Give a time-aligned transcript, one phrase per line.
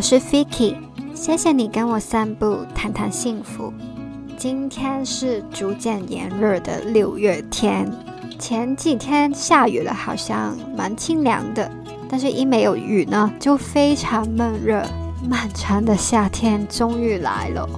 [0.00, 0.76] 我是 Vicky，
[1.14, 3.70] 谢谢你跟我散步谈谈幸福。
[4.34, 7.86] 今天是逐渐炎热的六月天，
[8.38, 11.70] 前几天下雨了，好像蛮清凉的，
[12.08, 14.82] 但是一没有雨呢，就非常闷热。
[15.28, 17.68] 漫长的夏天终于来了，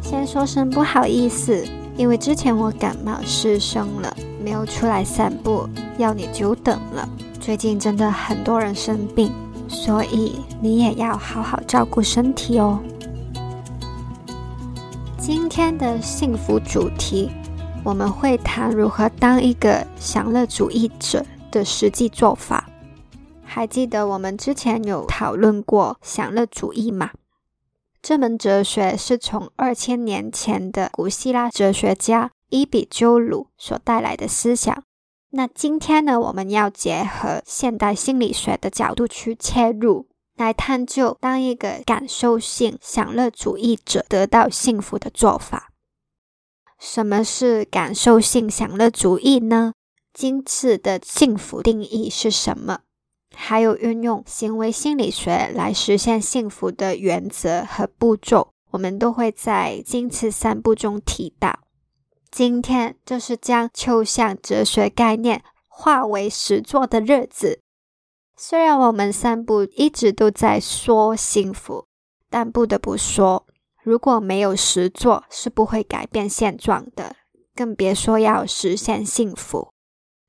[0.00, 7.08] 先说声不好意思，因为之前我感冒失声了，没有出来散步，要你久等了。
[7.40, 9.32] 最近真的很多人生病。
[9.74, 12.78] 所以你也要好好照顾身体哦。
[15.18, 17.30] 今天的幸福主题，
[17.84, 22.70] 我们会谈如何当一个享乐主义者的实际做法。
[23.42, 27.10] 还记得我们之前有讨论过享乐主义吗？
[28.00, 34.84] 这门哲学是从二千年前的古希腊哲学家伊比鸠鲁所带来的思想。
[35.36, 45.72] 那今天呢，我们要结合现代心理学的角度去切入，来探究当一个感受性享乐主义者得到幸福的做法。
[46.78, 49.72] 什么是感受性享乐主义呢？
[50.12, 52.82] 今次的幸福定义是什么？
[53.34, 61.58] 还有运用行为心理学来实现幸福的原则和步骤，我们都会在今次三步中提到。
[62.34, 67.60] 今天就是将抽象哲学概念化为实作的日子。
[68.36, 71.86] 虽然我们散步一直都在说幸福，
[72.28, 73.46] 但不得不说，
[73.84, 77.14] 如果没有实作，是不会改变现状的，
[77.54, 79.72] 更别说要实现幸福。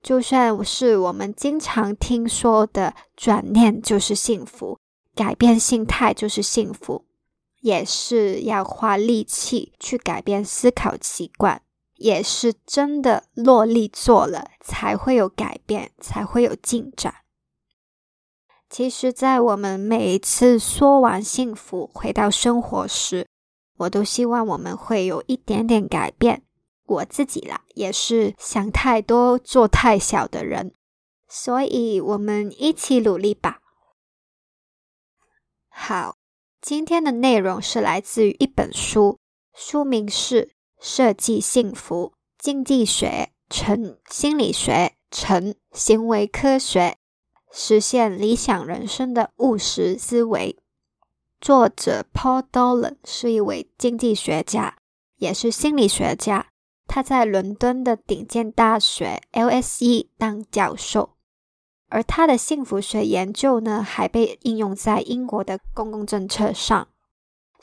[0.03, 4.77] 就算是我们经常听说的“转念就是幸福”，
[5.15, 7.03] 改变心态就是幸福，
[7.61, 11.63] 也是要花力气去改变思考习惯。
[11.95, 17.15] 也是真的落力做了，才会有改变，才会有进展。
[18.69, 23.27] 其实，在我们每一次说完幸福回到生活时，
[23.77, 26.43] 我都希望我们会有一点点改变。
[26.85, 30.73] 我自己啦，也是想太多、做太小的人，
[31.27, 33.59] 所以我们一起努力吧。
[35.69, 36.17] 好，
[36.59, 39.19] 今天的内容是来自于一本书，
[39.53, 40.54] 书名是。
[40.79, 46.97] 设计幸福经济学乘心理学乘行为科学，
[47.51, 50.57] 实现理想人生的务实思维。
[51.39, 54.77] 作者 Paul Dolan 是一位经济学家，
[55.17, 56.47] 也是心理学家。
[56.87, 61.15] 他在伦敦的顶尖大学 LSE 当教授，
[61.89, 66.87] 而他的幸福学研究呢，还被应用在英国的公共政策上。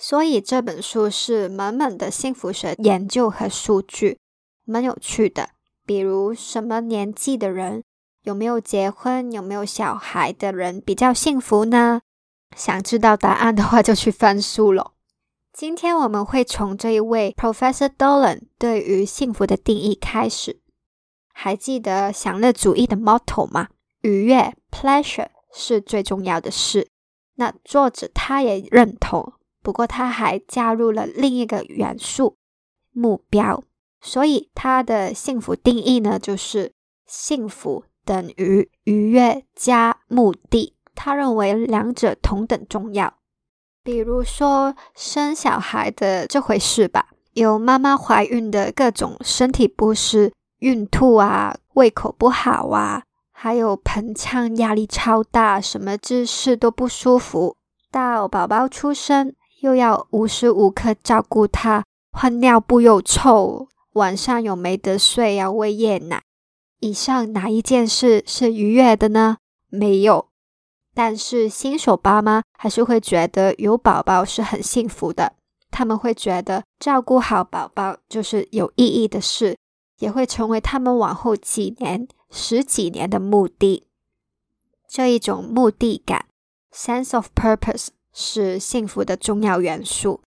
[0.02, 4.18] 所以这本书是满满的幸福学研究和数据，
[4.64, 5.50] 蛮有趣的。
[5.86, 7.84] 比如什么年纪的人，
[8.24, 12.00] 有没有结婚、有没有小孩的人比较幸福呢？
[12.56, 14.90] 想知道答案的话，就去翻书喽。
[15.52, 20.60] 今天我们会从这一位 Professor Dolan 对于幸福的定义开始。
[21.32, 23.68] 还记得享乐主义的 motto 吗？
[24.00, 26.88] 愉悦 （pleasure） 是最重要的事。
[27.36, 29.34] 那作者他也认同。
[29.62, 32.36] 不过，他还加入了另一个元素——
[32.92, 33.62] 目标。
[34.00, 36.72] 所以，他的幸福定义呢，就是
[37.06, 40.74] 幸福等于愉悦加目的。
[40.94, 43.14] 他认为两者同等重要。
[43.84, 57.56] 比如说，生小孩的这回事吧，有妈妈怀孕的各种身体不适，孕吐啊，胃口不好啊，还有盆腔压力超大，什么姿势都不舒服，
[57.90, 59.34] 到宝宝出生。
[59.62, 66.20] 又要无时无刻照顾他，换尿布又臭，晚上又没得睡，要喂夜奶。
[66.80, 69.36] 以上哪一件事是愉悦的呢？
[69.68, 70.26] 没有。
[70.92, 75.34] 但是新手爸妈还是会觉得有宝宝是很幸福的，
[75.70, 79.56] 他们会觉得照顾好宝宝就是有意义的事，
[80.00, 83.86] 也会成为他们往后几年、十几年的目的。
[84.88, 86.26] 这一种目的感
[86.74, 87.90] （sense of purpose）。
[88.12, 90.22] 是幸福的重要元素，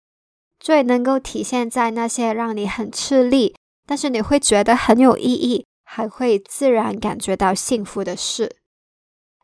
[0.58, 3.54] 最能够体现在那些让你很吃力，
[3.86, 8.56] 但是你会觉得很有意义，还会自然感觉到幸福的事。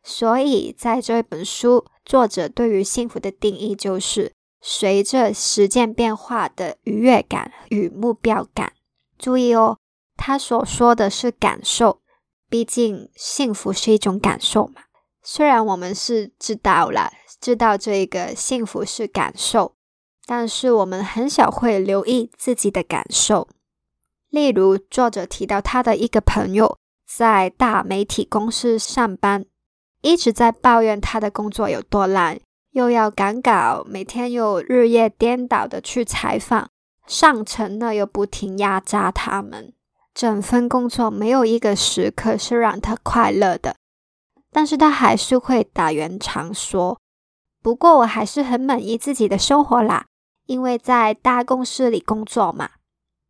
[0.03, 4.31] 所以，在这本书，作者对于幸福的定义就是
[4.61, 8.73] 随着时间变化的愉悦感与目标感。
[9.17, 9.77] 注意哦，
[10.15, 11.99] 他所说的是感受，
[12.49, 14.83] 毕竟幸福是一种感受嘛。
[15.29, 17.11] 虽然我们是知道了。
[17.41, 19.75] 知道这个幸福是感受，
[20.25, 23.49] 但是我们很少会留意自己的感受。
[24.29, 29.45] 例如，作者提到他的一个朋友在大媒体公司上班，
[30.01, 32.39] 一直在抱怨他的工作有多烂，
[32.71, 36.69] 又要赶稿，每天又日夜颠倒的去采访，
[37.05, 39.73] 上层呢又不停压榨他们，
[40.15, 43.75] 整份工作没有一个时刻是让他快乐的。
[44.51, 46.99] 但是他还是会打圆场说
[47.61, 50.07] ：“不过我还是很满意自己的生活啦，
[50.45, 52.71] 因为在大公司里工作嘛，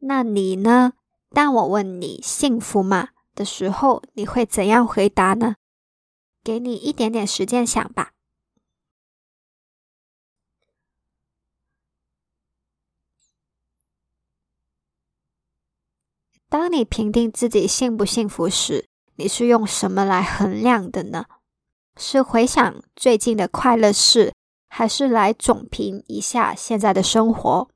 [0.00, 0.92] 那你呢？
[1.30, 5.56] 当我问你幸福吗的时候，你会怎样回答呢？
[6.44, 8.12] 给你一点点时间想吧。
[16.58, 21.26] 当你评定自己幸不幸福时，你是用什么来衡量的呢？
[21.96, 24.32] 是回想最近的快乐事，
[24.68, 27.68] 还是来总评一下现在的生活？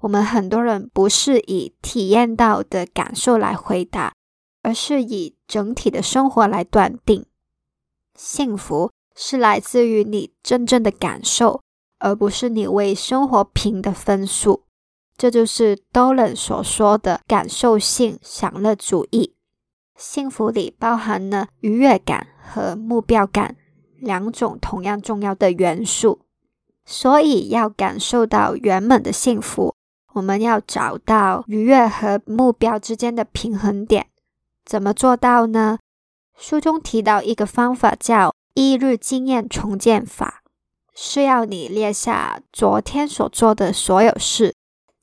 [0.00, 4.14] 我们很多人不是以体验到的感受来回答，
[4.62, 7.26] 而是以整体的生活来断定。
[8.14, 11.60] 幸福是来自于你真正的感受，
[11.98, 14.62] 而不是你为生活评的分数。
[15.18, 19.34] 这就是 Dolan 所说的感受性享乐主义。
[19.96, 23.56] 幸福里包含了愉悦感和目标感
[24.00, 26.20] 两种同样重要的元素。
[26.86, 29.74] 所以，要感受到圆满的幸福，
[30.12, 34.06] 我们要找到愉悦和目标之间的平衡点。
[34.64, 35.78] 怎么做到呢？
[36.38, 40.42] 书中提到一个方法叫“一日经验重建法”，
[40.94, 44.54] 是要你列下昨天所做的所有事，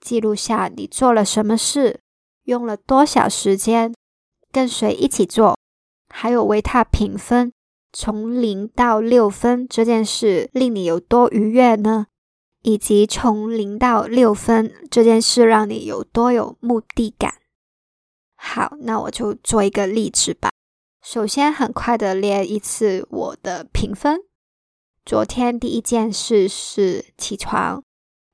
[0.06, 2.00] 记录下你做了什么事，
[2.44, 3.92] 用了多少时间，
[4.52, 5.58] 跟谁一起做，
[6.14, 7.52] 还有为他评分，
[7.92, 12.06] 从零到六分这件事令你有多愉悦呢？
[12.62, 17.36] 以及从零到六分这件事让你有多有目的感？
[18.36, 20.52] 好，那我就做一个例子吧。
[21.02, 24.20] 首先，很快的列一次我的评分。
[25.04, 27.84] 昨天第一件事是起床，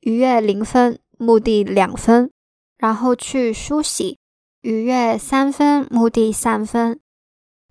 [0.02, 2.32] 愉悦零分，目的两分。
[2.78, 4.18] 然后去梳洗，
[4.62, 7.00] 愉悦三分，目的三分。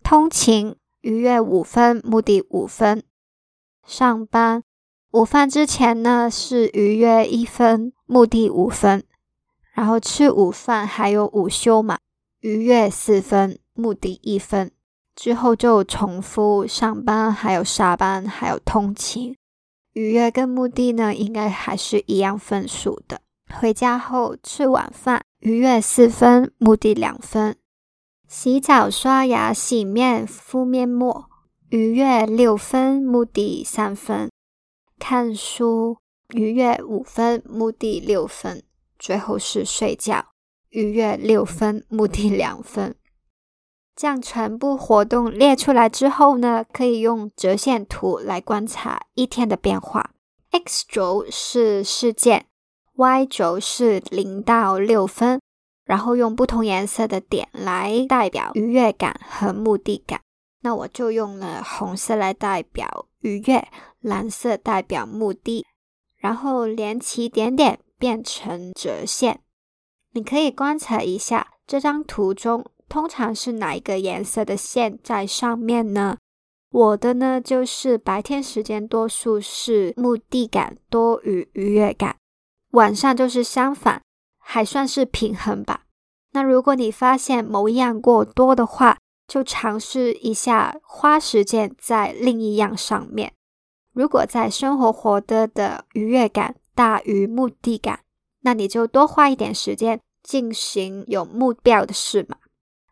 [0.04, 3.02] 通勤，愉悦五分，目的五分。
[3.84, 4.62] 上班，
[5.10, 9.02] 午饭之前呢是愉悦一分，目的五分。
[9.72, 11.98] 然后吃午饭还有午休嘛，
[12.40, 14.70] 愉悦四分，目的一分。
[15.16, 19.36] 之后就重复上班，还有下班，还有通勤。
[19.92, 23.20] 愉悦跟目的呢，应该还是一样分数的。
[23.52, 27.56] 回家后吃晚饭，愉悦四分，目的两分。
[28.28, 31.28] 洗澡、刷牙、洗面、敷面膜，
[31.70, 34.30] 愉悦六分，目的三分。
[34.98, 35.98] 看书，
[36.34, 38.62] 愉悦五分，目的六分。
[38.98, 40.26] 最后是睡觉，
[40.68, 42.94] 愉悦六分，目的两分。
[43.96, 50.12] 将全部活动列出来之后呢，可以用折线图来观察一天的变化。
[50.50, 52.46] X 轴是事件
[53.00, 55.40] ，Y 轴是零到六分，
[55.86, 60.20] 然后用不同颜色的点来代表愉悦感和目的感。
[60.60, 63.66] 那我就用了红色来代表愉悦，
[64.00, 65.64] 蓝色代表目的，
[66.18, 69.40] 然后连起点点变成折线。
[70.12, 72.70] 你可以观察一下这张图中。
[72.86, 76.18] 通常是哪一个颜色的线在上面呢？
[76.70, 82.16] 我的呢，就是白天时间多数是目的感多于愉悦感，
[82.70, 84.02] 晚上就是相反，
[84.38, 85.84] 还算是平衡吧。
[86.32, 93.32] 那如果你发现某一样过多的话，就尝试一下花时间在另一样上面。
[93.92, 98.00] 如果在生活活得的愉悦感大于目的感，
[98.42, 102.36] 那你就多花一点时间进行有目标的事嘛。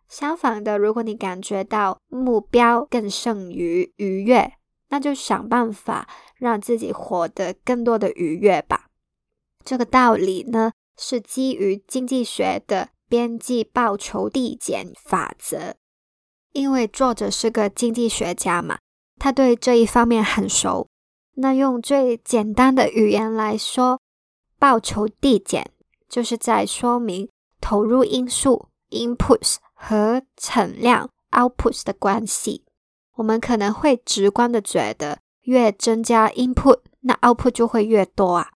[0.08, 4.54] 相反的，如果你感觉到目标更胜于愉悦，
[4.88, 8.87] 那就想办法让自己活得更多的愉悦吧。
[9.64, 15.74] 这个道理呢，是基于经济学的边际报酬递减法则。
[16.52, 18.78] 因为作者是个经济学家嘛，
[19.18, 20.88] 他对这一方面很熟。
[21.34, 24.00] 那用最简单的语言来说，
[24.58, 25.70] 报酬递减
[26.08, 27.28] 就是在说明
[27.60, 29.56] 投入因素 （inputs）。
[29.80, 32.64] 和产量 （outputs） 的关系，
[33.14, 38.50] 我们可能会直观的觉得，越增加 input，那 output 就会越多啊。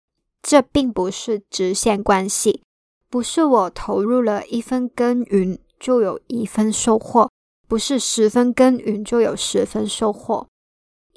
[0.42, 2.62] 这并不是直线关系，
[3.11, 7.30] 不是我投入了一分耕耘就有一分收获，
[7.66, 10.47] 不是十分耕耘就有十分收获。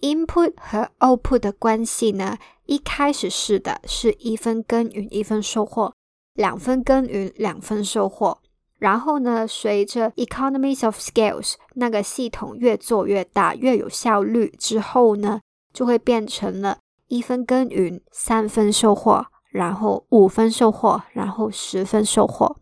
[0.01, 5.93] input 和 output 的关系呢，一开始是的，是一分耕耘一分收获，
[6.33, 8.39] 两分耕耘两分收获。
[8.79, 15.39] 然后呢，随着 economies of scales 那个系统越做越大，越有效率之后呢，
[15.71, 16.79] 就会变成了
[17.11, 22.55] 一分耕耘三分收获，然后五分收获，然后十分收获。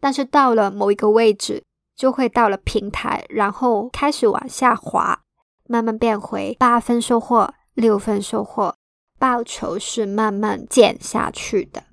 [0.00, 1.62] 但是到了某一个位置，
[1.94, 5.20] 就会到了平台，然后开始往下滑，
[5.68, 8.74] 慢慢变回八分收获、六分收获，
[9.20, 11.84] 报酬是慢慢减下去的。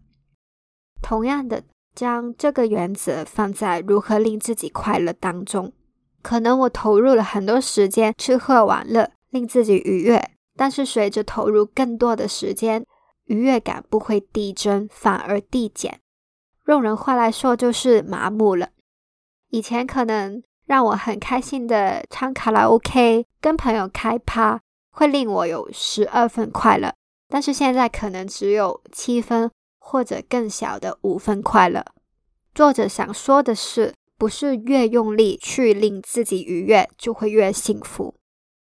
[1.03, 1.63] 同样的。
[1.95, 5.73] 将这个原则放在如何令自己快乐当中，
[6.21, 12.85] 可能我投入了很多时间吃喝玩乐，令自己愉悦，但是随着投入更多的时间，
[13.27, 16.01] 愉悦感不会递增，反而递减。
[16.67, 18.71] 用人话来说，就是麻木了。
[19.51, 24.59] 以前可能让我很开心的唱卡拉 OK，跟朋友开趴，
[24.91, 26.93] 会令我有十二分快乐，
[27.29, 29.49] 但是现在可能只有七分。
[29.91, 31.83] 或者更小的五分快乐。
[32.53, 38.13] 作者想说的是，不是越用力去令自己愉悦就会越幸福，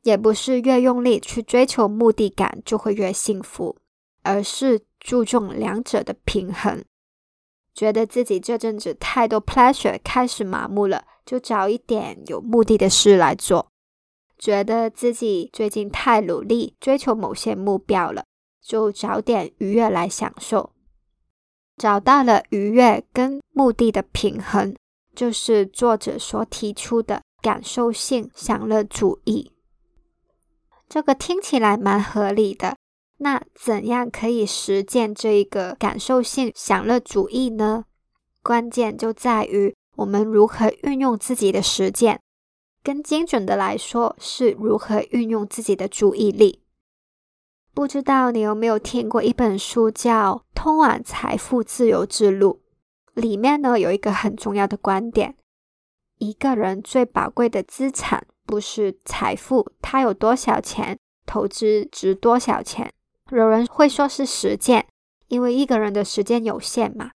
[0.04, 3.76] 也不是越用力去追求目的感就会越幸福，
[4.22, 6.84] 而是注重两者的平衡。
[7.74, 13.68] 觉得自己这阵子太多 pleasure 开始麻木了，就找一点有目的的事来做。
[14.38, 18.26] 觉得自己最近太努力追求某些目标了，
[18.62, 20.72] 就找点愉悦来享受。
[21.78, 24.76] 找到了愉悦跟目的的平衡，
[25.16, 29.53] 就是作者所提出的感受性享乐主义。
[30.88, 32.78] 这个听起来蛮合理的。
[33.18, 37.86] 那怎样可以实践这一个感受性享乐主义呢？
[38.42, 42.20] 关键就在于我们如何运用自己的实践，
[42.84, 46.64] 更精准的来说，是如何运用自己的注意力。
[47.74, 52.62] 不知道你有没有听过一本书叫《通往财富自由之路》？
[53.22, 55.36] 里面呢有一个很重要的观点：
[56.18, 60.96] 一个人最宝贵的资产不是财富，他有多少钱，
[61.26, 62.94] 投资值多少钱。
[63.32, 64.86] 有人会说是时间，
[65.28, 67.10] 因为一个人的时间有限嘛。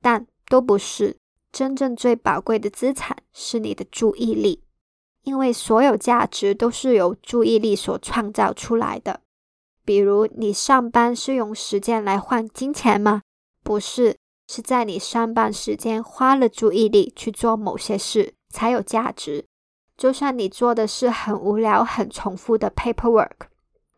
[0.00, 1.16] 但都不是，
[1.50, 4.62] 真正最宝贵的资产是你的注意力，
[5.24, 9.22] 因为所有价值都是由注意力所创造出来的。
[9.84, 13.22] 比如，你上班是用时间来换金钱吗？
[13.64, 19.44] 不是，是在你上班时间花了注意力去做某些事才有价值。
[19.96, 23.48] 就算你做的是很无聊、很重复的 paperwork，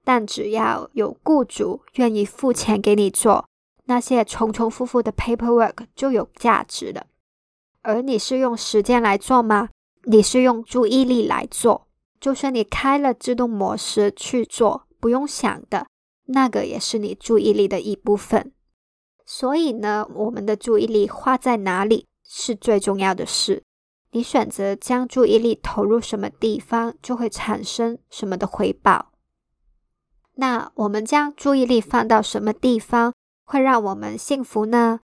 [0.04, 3.48] 但只要有雇主愿意付钱给你做
[3.84, 7.06] 那些重重复复的 paperwork，就有价值了。
[7.82, 9.68] 而你是用时间来做吗？
[10.04, 11.86] 你是用注意力来做。
[12.20, 14.84] 就算你开了自动模式去做。
[14.98, 15.86] 不用想的
[16.24, 18.50] 那个也是你注意力的一部分，
[19.24, 23.62] 所以呢，我们的注意力花在哪里是最重要的事。
[24.10, 29.12] 你选择将注意力投入什么地方，就会产生什么的回报。
[30.34, 35.00] 那我们将注意力放到什么地方会让我们幸福呢？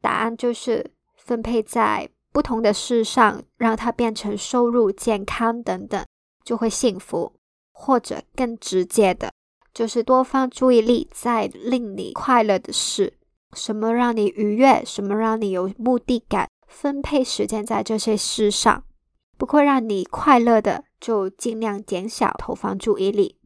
[0.00, 6.04] 答案就是分配在不同的事上，让它变成收入、健康等等，
[6.44, 7.32] 就会幸福。
[7.72, 9.32] 或者更直接的，
[9.72, 13.14] 就是多放注意力在令你快乐的事，
[13.54, 18.84] 什么让你愉悦，什么让你有目的感，分配时间在这些事上，
[19.36, 23.36] 不过让你快乐的，就尽量减少投放注意力。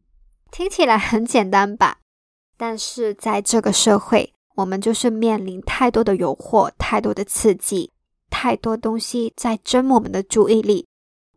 [0.51, 1.97] 听起来很简单吧？
[2.55, 7.91] 但是在这个社会，我们就是面临太多的诱惑，太多的刺激，
[8.29, 10.87] 太多东西在争我们的注意力，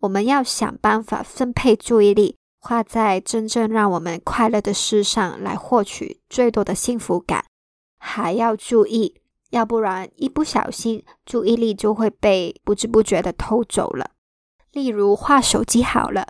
[0.00, 2.36] 我们要想办法分配注意力。
[2.60, 7.44] 花在真正让我们快乐的事上，来获取最多的幸福感。
[7.98, 9.14] 还要注意，
[9.50, 14.10] 要不然一不小心，注意力就会被不知不觉的偷走了。
[14.72, 16.28] 例如画手机好了，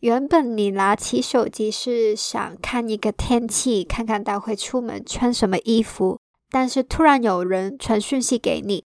[0.00, 6.18] 原本你拿起手机是想看一个天气，看看待会出门穿什么衣服，
[6.50, 8.84] 但是突然有人传讯息给你，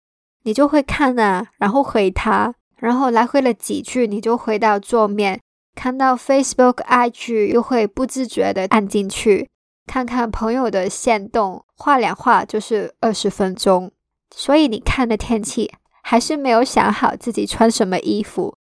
[0.42, 5.40] 你就会看啊，然后回他，然后来回了几句，你就回到桌面。
[5.76, 9.48] 看到 Facebook IG 又会不自觉的按进去
[9.90, 13.90] 看看朋友的线动，画两画就是二十分钟。
[14.32, 15.68] 所以你看的天气
[16.00, 18.56] 还是没有想好自己穿什么衣服，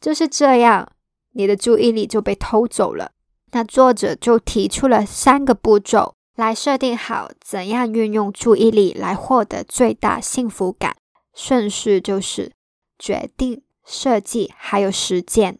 [0.00, 0.92] 就是这样，
[1.32, 3.10] 你的注意力就被偷走了。
[3.50, 10.94] 那作者就提出了三个步骤来设定好怎样运用注意力来获得最大幸福感。
[11.34, 12.52] 顺序就是
[12.96, 15.58] 决定、设计还有实践。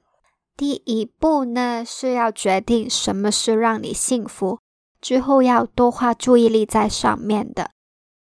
[0.57, 4.61] 第一步呢，是要决定什么是让你幸福，
[5.01, 7.71] 之后要多花注意力在上面的，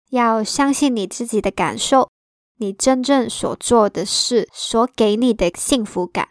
[0.09, 2.09] 要相信你自己的感受，
[2.57, 6.29] 你真正所做的事所给你的幸福感，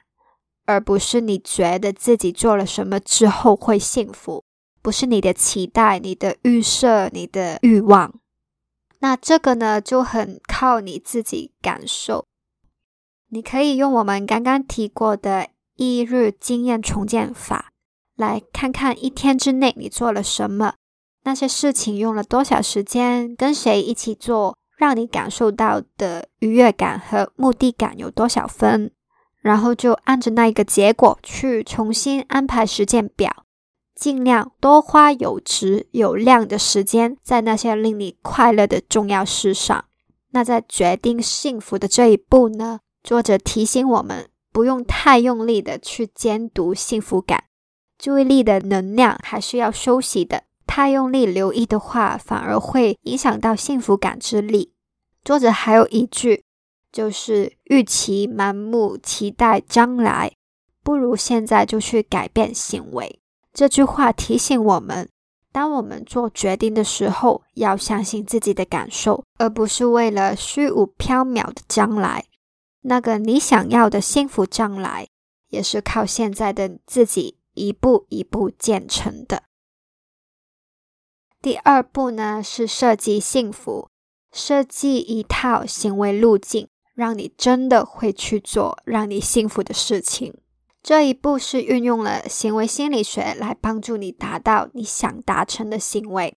[0.67, 4.45] 而不是你觉得自己做了什么之后会幸福，
[4.81, 8.15] 不是你的期待、你的预设、你的欲望。
[9.01, 12.25] 那这个呢，就很靠你自己感受。
[13.29, 17.73] 你可以用我们刚刚提过的一日经验重建法，
[18.17, 20.75] 来看看一天之内你做了什么，
[21.25, 28.93] 那些事情用了多少时间，跟谁一起做，让你感受到的愉悦感和目的感有多少分，
[29.41, 33.45] 然后就按着那一个结果去重新安排时间表。
[33.95, 39.85] 尽量多花有质有量的时间在那些令你快乐的重要事上。
[40.33, 42.81] 那在决定幸福的这一步呢？
[43.05, 47.45] 作者提醒我们，不用太用力的去监督幸福感，
[48.05, 50.43] 注意力的能量还是要休息的。
[50.67, 54.75] 太用力留意的话，反而会影响到幸福感之力。
[55.25, 56.45] 作者还有一句，
[56.93, 60.33] 就是与其盲目期待将来，
[60.83, 63.21] 不如现在就去改变行为。
[63.55, 65.09] 这句话提醒我们，
[65.51, 72.27] 当我们做决定的时候，要相信自己的感受，而不是为了虚无缥缈的将来。
[72.83, 75.07] 那个你想要的幸福将来，
[75.49, 79.45] 也是靠现在的自己一步一步建成的。
[81.41, 83.89] 第二步呢，是设计幸福，
[84.33, 90.35] 设计一套行为路径，让你真的会去做让你幸福的事情。
[90.83, 96.35] 这一步是运用了行为心理学来帮助你达到你想达成的行为。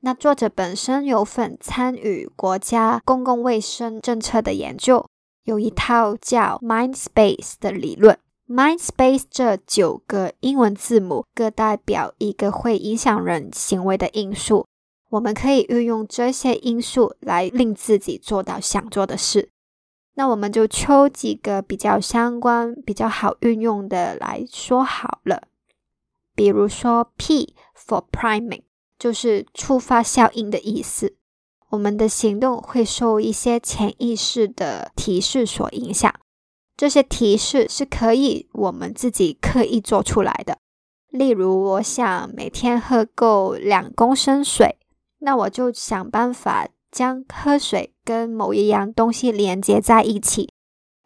[0.00, 5.08] 那作者本身有份参与国家公共卫生政策的研究，
[5.44, 8.18] 有一套叫 Mind Space 的理论。
[8.46, 14.66] Mind Space 这九个英文字母各代表一个会影响人行为的因素，
[15.08, 19.50] 我们可以运用这些因素来令自己做到想做的事。
[20.16, 25.44] 那我们就抽几个比较相关、比较好运用的来说好了。
[26.34, 28.64] 比如说，P for priming，
[28.98, 31.16] 就是触发效应的意思。
[31.70, 36.14] 我们的行动会受一些潜意识的提示所影响，
[36.76, 40.58] 这些提示是可以我们自己刻意做出来的。
[41.08, 44.78] 例如，我想每天喝够两公升水，
[45.20, 46.68] 那我就想办法。
[46.94, 50.52] 将喝水跟某一样东西连接在一起，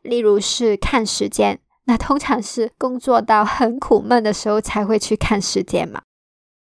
[0.03, 6.03] 例如是看时间，那通常是工作到很苦闷的时候才会去看时间嘛。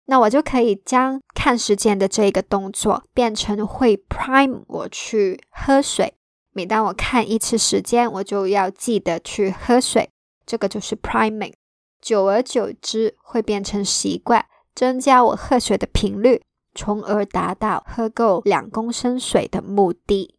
[0.06, 6.14] 那我就可以将看时间的这个动作变成会 prime 我去喝水。
[6.54, 10.10] 每当我看一次时间，我就要记得去喝水，
[10.46, 11.54] 这个就是 priming。
[12.02, 16.42] 久而久之会变成习惯，增加我喝水的频率。
[16.74, 20.36] 从而达到喝够两公升水的目的。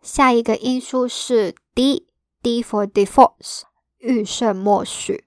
[0.00, 3.62] 下一个因素是 D，D for defaults，
[3.98, 5.24] 预设默许。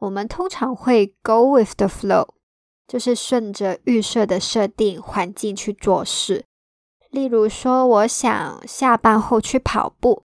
[0.00, 2.28] 我们通常会 go with the flow，
[2.86, 6.44] 就是顺着预设的设定环境去做事。
[7.10, 10.22] 例如说，我想下班后去跑步，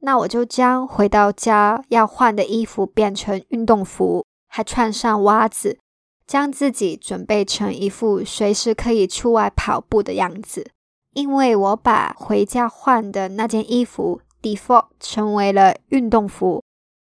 [0.00, 5.78] 那我就将回到家要换的衣服变成运动服，还穿上袜子。
[6.26, 10.72] 将自己准备成一副随时可以出外跑步的样子，
[11.12, 16.60] 因为我把回家换的那件衣服 default 成为了运动服，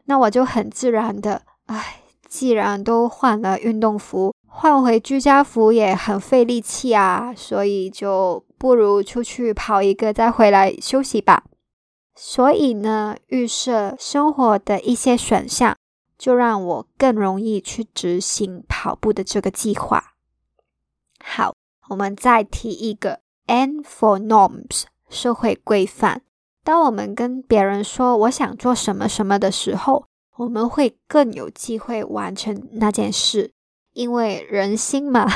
[0.06, 11.46] 那我就很自然的，唉，既然都换了运动服，换回居家服也很费力气啊，所以就不如出去跑一个再回来休息吧。
[12.14, 15.76] 所以呢，预设生活的一些选项。
[16.22, 20.14] 就让我更容易去执行跑步的这个计划。
[21.20, 21.56] 好，
[21.90, 26.22] 我们再提一个 N for norms，社会规范。
[26.64, 33.52] 当我们跟别人说我想做什么什么的时候，我们会更有机会完成那件事，
[33.94, 35.28] 因为人心嘛，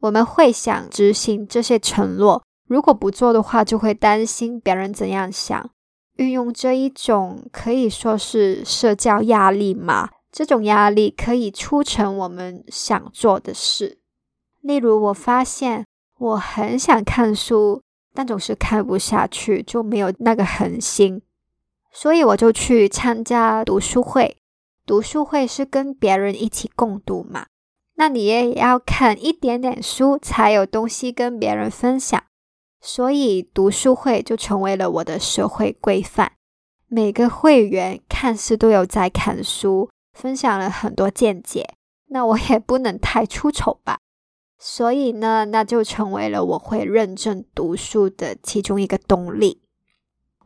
[0.00, 2.42] 我们会想执行这些承诺。
[2.66, 5.70] 如果不做的话，就会担心别人怎样想。
[6.16, 10.10] 运用这一种可以说是社交压力嘛。
[10.30, 13.98] 这种压力可以促成我们想做的事。
[14.60, 15.86] 例如，我发现
[16.18, 21.22] 我很想看书，但总是看不下去，就没有那个恒心，
[21.92, 24.36] 所以我就去参加读书会。
[24.84, 27.46] 读书会是跟别人一起共读嘛？
[27.96, 32.22] 那你也要看一点点书，才有东西跟别人分享。
[32.80, 36.32] 所以读书会就成为了我的社会规范。
[36.86, 39.90] 每个会员看似都有在看书。
[40.12, 41.74] 分享了很多见解，
[42.06, 43.98] 那我也不能太出丑吧，
[44.60, 49.60] 所以呢，那就成为了我会认真读书的其中一个动力。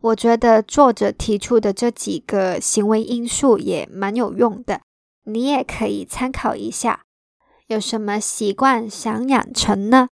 [0.01, 4.81] 我觉得作者提出的这几个行为因素也蛮有用的，
[5.25, 7.03] 你也可以参考一下。
[7.69, 10.09] 有什么习惯想养成呢？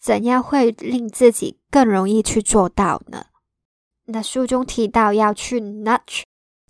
[0.00, 3.26] 怎样会令自己更容易去做到呢？
[4.06, 6.22] 那书中提到要去 nudge，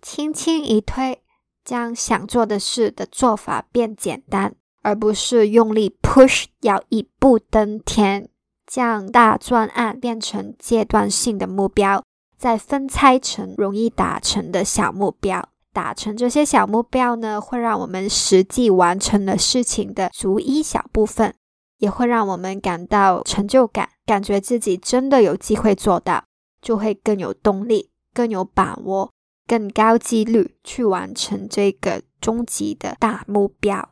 [0.02, 1.22] 轻轻一推，
[1.64, 8.28] 将想做的事的做法变简单，而不是用力 push，要一步登天，
[8.66, 12.02] 将大专案变成阶段性的目标。
[12.36, 21.34] 再分拆成容易达成的小目标，达成这些小目标呢，会让我们实际完成了事情的逐一小部分，
[21.78, 26.24] 也会让我们感到成就感，感觉自己真的有机会做到，
[26.60, 29.12] 就会更有动力、更有把握、
[29.46, 33.90] 更高几率去完成这个终极的大目标。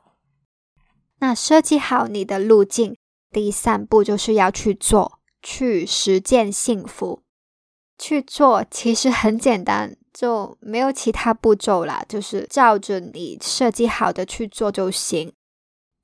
[1.19, 2.97] 那设计好你的路径，
[3.31, 7.23] 第三步就是要去做，去实践幸福。
[7.99, 15.31] 去做其实很简单，就没有其他步骤啦，就是照着你设计好的去做就行。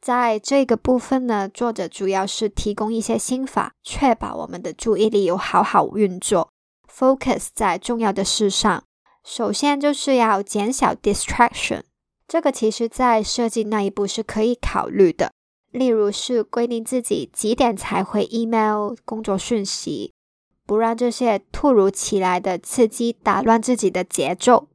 [0.02, 6.50] 在这个部分呢，作者主要是提供一些心法，确保我们的注意力有好好运作
[6.92, 8.84] ，focus 在重要的事上。
[9.24, 11.84] 首先就是要减少 distraction，
[12.28, 15.32] 这个其实在设计那一步是可以考虑的，
[15.70, 20.12] 例如是规定自己几点才回 email 工作讯息。
[20.72, 24.68] 不让这些突如其来的刺激打乱自己的节奏，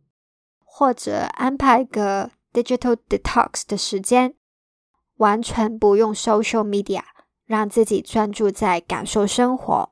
[0.64, 4.36] 或者安排个 digital detox 的时间，
[5.16, 7.02] 完全不用 social media，
[7.48, 9.90] 让自己专注在感受生活。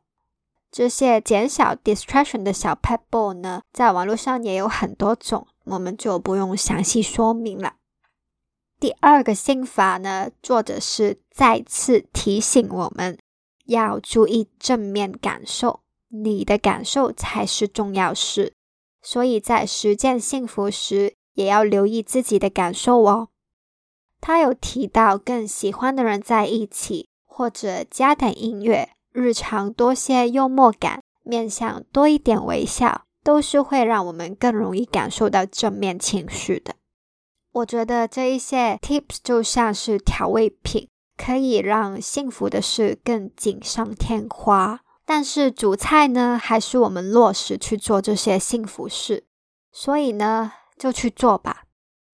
[0.69, 7.77] 这些减少 distraction 的小 pet ball 呢，在网络上也有很多种，我们就不用详细说明了。
[8.79, 13.17] 第二个心法呢，作者是再次提醒我们
[13.65, 15.79] 要注意正面感受。
[16.23, 18.53] 你的感受才是重要事，
[19.01, 23.29] 所以在实践幸福时，也要留意自己的感受哦。
[24.21, 36.75] 他有提到跟喜欢的人在一起，或者加点音乐，日常多些幽默感，面向多一点微笑，都是会让我们更容易感受到正面情绪的。
[37.51, 44.81] 我觉得这一些 tips 就像是调味品，可以让幸福的事更锦上添花。
[45.05, 49.25] 但是主菜呢，还是我们落实去做这些幸福事，
[49.71, 51.65] 所以呢，就去做吧，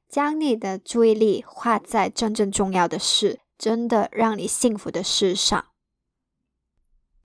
[0.10, 5.66] 将你的注意力花在真正重要的事，真的让你幸福的事上。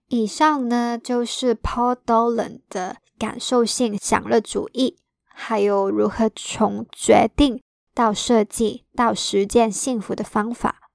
[0.09, 7.61] 以上呢，就是 Paul Dolan 的感受性享乐主义，还有如何从决定
[7.93, 10.86] 到设计到实践幸福的方法。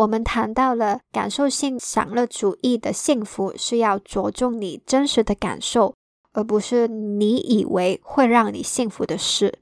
[0.00, 5.94] 我们谈到了感受性享乐主义的幸福是要着重你真实的感受，
[6.32, 9.58] 而不是你以为会让你幸福的事。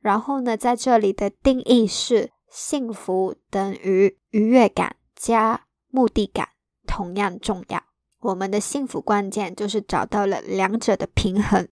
[0.00, 6.48] 然后呢，在这里的定义是幸福等于愉悦感加目的感，
[6.86, 7.82] 同样重要。
[8.20, 11.68] 我们的幸福关键就是找到了两者的平衡。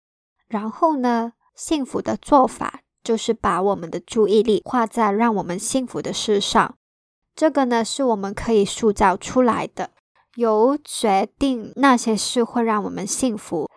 [0.47, 6.75] 然后呢，幸福的做法就是把我们的注意力花在让我们幸福的事上。
[7.35, 9.89] 这个呢，是我们可以塑造出来的，
[10.35, 13.69] 由决定那些事会让我们幸福，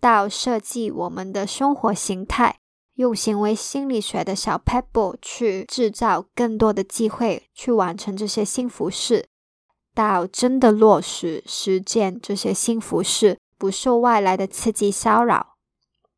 [0.00, 2.58] 到设计我们的生活形态，
[2.94, 9.28] 用行为心理学的小 pebble 去制造更多的机会去完成这些幸福事，
[9.94, 15.56] 到真的落实实践这些幸福事，不受外来的刺激骚扰，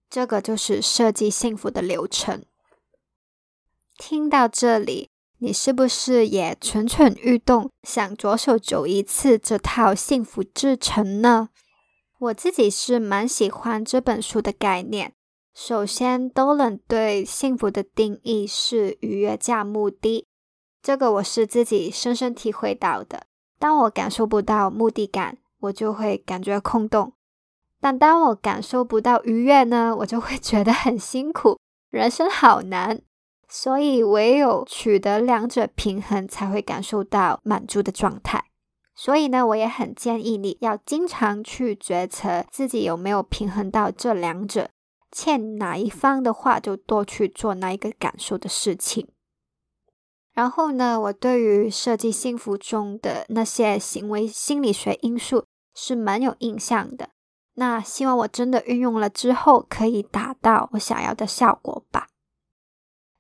[0.09, 2.43] 这个就是设计幸福的流程。
[3.99, 5.11] 听到这里。
[5.39, 11.51] 你是不是也蠢蠢欲动，想着手走一次这套幸福之程呢？
[12.19, 15.13] 我自己是蛮喜欢这本书的概念。
[15.55, 20.27] 首先，Dolan 对幸福的定义是愉悦加目的，
[20.83, 23.27] 这个我是自己深深体会到的。
[23.59, 27.13] 当我感受不到目的感，我就会感觉空洞；
[27.81, 31.59] 但当我感受不到愉悦呢，我就会觉得很辛苦，
[31.91, 33.03] 人生好难。
[33.49, 38.45] 所以，唯有取得两者平衡，才会感受到满足的状态。
[38.95, 44.71] 所以呢，我也很建议你要经常去决策自己有没有平衡到这两者，
[45.13, 49.09] 欠哪一方的话，就多去做那一个感受的事情。
[50.33, 57.11] 然后呢，我对于设计幸福中的那些行为心理学因素是蛮有印象的。
[57.55, 62.09] 那希望我真的运用了之后，可以达到我想要的效果吧。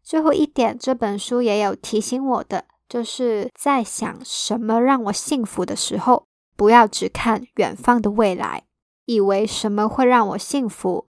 [0.06, 8.62] 最后一点，这本书也有提醒我的，就是在想什么让我幸福的时候，不要只看远方的未来，
[9.06, 11.06] 以为什么会让我幸福，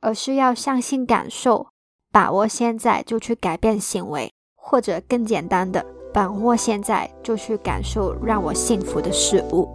[0.00, 1.66] 而是要相信感受，
[2.10, 9.68] 把握现在就去改变行为，或者更简单的，把握现在就去感受让我幸福的事物。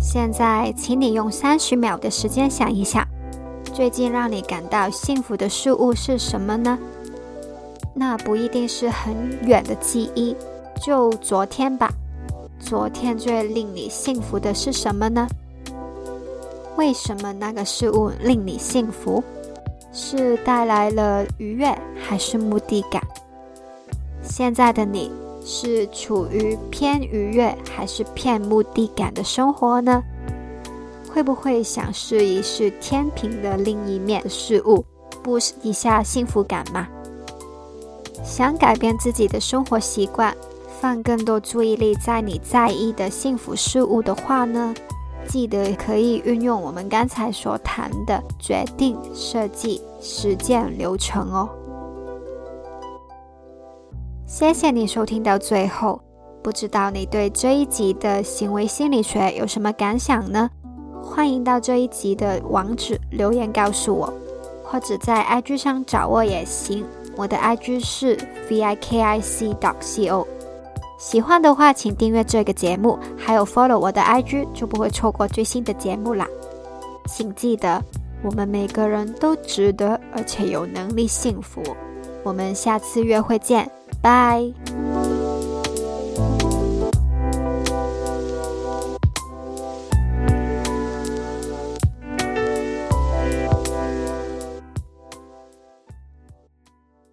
[0.00, 3.06] 现在，请你用三十秒的时间想一想，
[3.76, 6.78] 最近让你感到幸福的事物是什么呢？
[7.92, 9.14] 那不一定是很
[9.46, 10.34] 远的记忆，
[10.82, 11.92] 就昨天吧。
[12.58, 15.28] 昨天最令你幸福的是什么呢？
[16.78, 19.22] 为什么那个事物令你幸福？
[19.92, 21.66] 是带来了愉悦，
[22.02, 23.02] 还是目的感？
[24.22, 25.12] 现在的你
[25.44, 30.02] 是处于偏愉悦还是偏目的感的生活呢？
[31.16, 34.84] 会不会想试一试天平的另一面事物
[35.22, 36.86] 不是一下幸福感吗？
[38.22, 40.36] 想改变自己的生活习惯？
[40.78, 44.74] 放更多注意力在你在意的幸福事物的话呢，
[45.26, 51.48] 记得可以运用我们刚才所谈的决定、设计、实践流程哦。
[54.26, 55.98] 谢谢你收听到最后，
[56.42, 60.50] 不知道你对这一集的行为心理学有什么感想呢？
[61.06, 64.12] 欢迎到这一集的网址留言告诉我，
[64.62, 66.84] 或者在 IG 上找我也行。
[67.16, 68.16] 我的 IG 是
[68.50, 70.26] viki.coco。
[70.98, 76.26] 喜欢的话，请订阅这个节目，还有 follow 我的 IG，就不会错过最新的节目啦。
[77.06, 77.82] 请记得，
[78.22, 81.62] 我们每个人都值得，而且有能力幸福。
[82.22, 83.70] 我们下次约会见，
[84.02, 84.42] 拜。